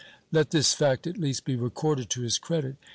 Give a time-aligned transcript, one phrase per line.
[0.31, 2.77] Let this fact at least be recorded to his credit.